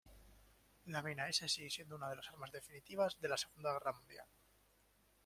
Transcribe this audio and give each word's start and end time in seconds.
La 0.85 1.03
mina-S 1.03 1.47
sigue 1.47 1.69
siendo 1.69 1.95
una 1.95 2.09
de 2.09 2.15
las 2.15 2.27
armas 2.29 2.51
definitivas 2.51 3.19
de 3.21 3.29
la 3.29 3.37
Segunda 3.37 3.71
Guerra 3.73 3.93
Mundial. 3.93 4.25